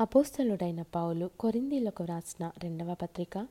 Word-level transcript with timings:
అపోస్తలుడైన 0.00 0.82
పౌలు 0.82 1.30
కొరిందీలకు 1.40 2.04
రాసిన 2.04 2.50
రెండవ 2.62 2.94
పత్రిక 2.94 3.46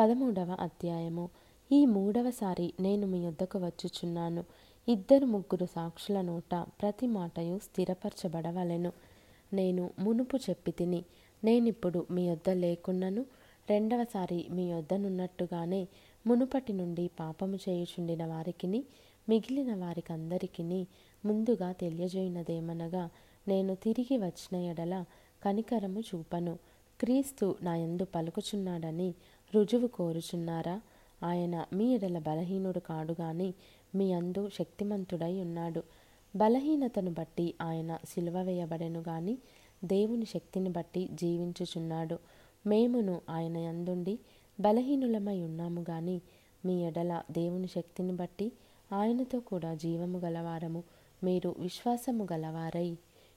పదమూడవ 0.00 0.56
అధ్యాయము. 0.60 1.28
ఈ 1.72 1.86
మూడవసారి 1.86 2.72
నేను 2.80 3.06
మీ 3.06 3.18
యొద్దకు 3.24 3.58
వచ్చుచున్నాను. 3.58 4.44
ఇద్దరు 4.88 5.26
ముగ్గురు 5.26 5.66
సాక్షుల 5.66 6.20
నోట 6.20 6.54
ప్రతి 6.54 7.06
మాటయు 7.06 7.58
స్థిరపరచబడవలెను. 7.58 8.92
నేను 9.52 9.90
మునుపు 9.98 10.36
చెప్పి 10.36 10.72
తిని 10.72 11.04
నేనిప్పుడు 11.44 12.06
మీ 12.10 12.28
యొద్ద 12.28 12.50
లేకున్నను. 12.50 13.26
రెండవసారి 13.70 14.46
మీ 14.50 14.70
యొద్దనున్నట్టుగానే 14.70 15.88
మునుపటి 16.26 16.72
నుండి 16.72 17.10
పాపము 17.20 17.56
చేయుచుండిన 17.56 18.26
వారికిని 18.26 18.84
మిగిలిన 19.28 19.74
వారికందరికిని 19.74 20.86
ముందుగా 21.24 21.72
తెలియజేయునదేమనగా 21.72 23.10
నేను 23.48 23.74
తిరిగి 23.74 24.16
వచ్చిన 24.18 24.56
ఎడల 24.62 25.04
కనికరము 25.44 26.00
చూపను. 26.00 26.58
క్రీస్తు 27.00 27.56
నా 27.62 27.76
యందు 27.76 28.04
పలుకుచున్నాడని 28.04 29.14
రుజువు 29.54 29.86
కోరుచున్నారా? 29.86 30.80
ఆయన 31.22 31.64
మీ 31.72 31.94
ఎడల 31.94 32.18
బలహీనుడు 32.18 32.78
కాడు 32.78 33.14
గాని 33.20 33.54
మీ 33.94 34.12
అందు 34.12 34.48
శక్తిమంతుడై 34.48 35.40
ఉన్నాడు. 35.40 35.82
బలహీనతను 36.36 37.10
బట్టి 37.10 37.54
ఆయన 37.62 37.98
సిలువ 38.14 38.42
వేయబడెను 38.42 39.04
గాని 39.08 39.38
దేవుని 39.84 40.26
శక్తిని 40.26 40.70
బట్టి 40.70 41.08
జీవించుచున్నాడు. 41.12 42.18
మేమును 42.66 43.20
ఆయన 43.30 43.56
యందుండి 43.56 44.18
బలహీనులమై 44.60 45.42
ఉన్నాము 45.42 45.84
గాని 45.90 46.20
మీ 46.66 46.84
ఎడల 46.86 47.22
దేవుని 47.30 47.66
శక్తిని 47.66 48.12
బట్టి 48.12 48.52
ఆయనతో 48.92 49.40
కూడా 49.40 49.74
జీవము 49.74 50.18
గలవారము. 50.18 50.84
మీరు 51.24 51.54
విశ్వాసము 51.58 52.28
గలవారై. 52.32 52.96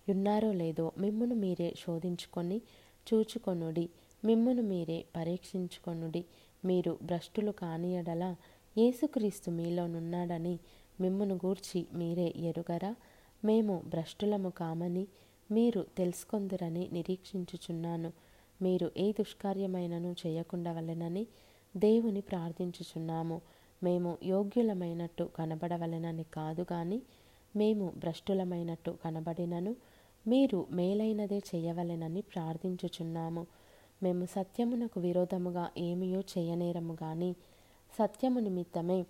ఉన్నారో 0.10 0.54
లేదో 0.54 0.92
మిమ్మును 0.98 1.36
మీరే 1.36 1.74
శోధించుకొని 1.78 2.62
చూచుకొనుడి. 3.08 3.90
మిమ్మును 4.26 4.62
మీరే 4.62 5.06
పరీక్షించుకొనుడి. 5.16 6.26
మీరు 6.66 6.98
భ్రష్టులు 7.04 7.52
కానియడలా 7.52 8.36
యేసుక్రీస్తు 8.78 9.52
మీలోనున్నాడని 9.52 10.60
మిమ్మును 11.02 11.36
గూర్చి 11.36 11.86
మీరే 11.94 12.34
ఎరుగరా? 12.38 12.96
మేము 13.46 13.82
భ్రష్టులము 13.88 14.50
కామని 14.50 15.08
మీరు 15.52 15.86
తెలుసుకొందురని 15.98 16.90
నిరీక్షించుచున్నాను. 16.94 18.12
మీరు 18.62 18.92
ఏ 18.98 19.12
దుష్కార్యమైనను 19.12 20.16
చేయకుండవలెనని 20.28 21.28
దేవుని 21.78 22.22
ప్రార్థించుచున్నాము. 22.22 23.42
మేము 23.84 24.18
యోగ్యులమైనట్టు 24.24 25.24
కనబడవలెనని 25.24 26.26
కాదు 26.34 26.64
కానీ 26.64 27.02
మేము 27.56 27.94
భ్రష్టులమైనట్టు 27.98 28.98
కనబడినను 29.06 29.76
మీరు 30.28 30.66
మేలైనదే 30.72 31.38
చేయవలెనని 31.38 32.22
ప్రార్థించుచున్నాము. 32.22 33.48
మేము 34.04 34.26
సత్యమునకు 34.26 35.00
విరోధముగా 35.00 35.70
ఏమియో 35.78 36.20
చేయనేరము 36.20 36.98
గాని 37.04 37.36
సత్యము 38.00 38.40
నిమిత్తమే 38.40 39.06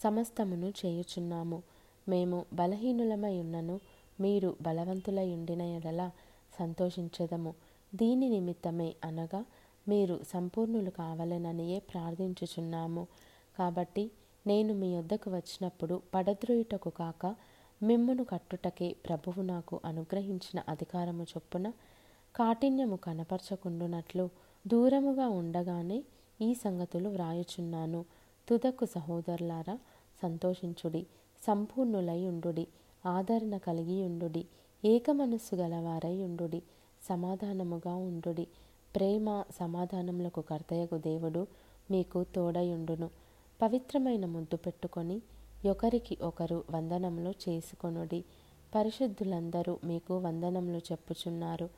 సమస్తమును 0.00 0.72
చేయుచున్నాము. 0.86 1.62
మేము 2.08 2.44
బలహీనులమై 2.52 3.38
ఉన్నను 3.38 3.80
మీరు 4.20 4.56
బలవంతులై 4.62 5.34
ఉండిన 5.34 5.62
ఎడల 5.62 6.10
సంతోషించదము. 6.58 7.54
దీని 7.94 8.28
నిమిత్తమే 8.28 8.94
అనగా 9.04 9.44
మీరు 9.88 10.20
సంపూర్ణులు 10.28 10.90
కావాలననియే 10.90 11.78
ప్రార్థించుచున్నాము. 11.78 13.06
కాబట్టి 13.58 14.10
నేను 14.46 14.74
మీ 14.74 14.96
వద్దకు 14.96 15.30
వచ్చినప్పుడు 15.30 16.02
పడద్రోయుటకు 16.14 16.90
కాక 16.90 17.36
మిమ్మును 17.82 18.24
కట్టుటకే 18.24 18.96
ప్రభువు 19.08 19.42
నాకు 19.42 19.80
అనుగ్రహించిన 19.84 20.62
అధికారము 20.68 21.22
చొప్పున 21.22 21.72
కాఠిన్యము 22.36 22.96
కనపరచకుండునట్లు 22.96 24.28
దూరముగా 24.66 25.28
ఉండగానే 25.28 26.04
ఈ 26.40 26.54
సంగతులు 26.54 27.08
వ్రాయుచున్నాను. 27.08 28.04
తుదకు 28.48 28.84
సహోదరులారా 28.84 29.78
సంతోషించుడి 30.22 31.06
సంపూర్ణులై 31.46 32.26
ఉండుడి 32.26 32.66
ఆదరణ 33.06 33.56
కలిగి 33.56 34.02
ఉండుడి 34.02 34.46
ఏక 34.84 35.10
మనస్సు 35.10 35.56
గలవారై 35.56 36.22
ఉండుడి 36.22 36.62
సమాధానముగా 37.02 37.94
ఉండుడి. 37.94 38.46
ప్రేమ 38.94 39.44
సమాధానములకు 39.60 40.40
కర్తయగు 40.40 40.98
దేవుడు 40.98 41.46
మీకు 41.90 42.24
తోడయుండును 42.24 43.10
పవిత్రమైన 43.62 44.26
ముద్దు 44.26 44.56
పెట్టుకొని 44.56 45.22
ఒకరికి 45.68 46.18
ఒకరు 46.22 46.64
వందనములు 46.70 47.34
చేసుకొనుడి. 47.48 48.24
పరిశుద్ధులందరూ 48.74 49.78
మీకు 49.84 50.18
వందనములు 50.18 50.78
చెప్పుచున్నారు. 50.78 51.70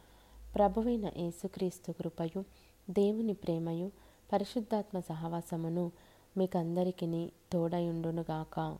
ప్రభువైన 0.54 1.10
యేసుక్రీస్తు 1.16 1.92
కృపయు 1.92 2.44
దేవుని 2.90 3.34
ప్రేమయు 3.34 3.90
పరిశుద్ధాత్మ 4.32 5.00
సహవాసమును 5.00 5.92
మీకందరికీ 6.36 7.30
తోడయుండునుగాక. 7.52 8.78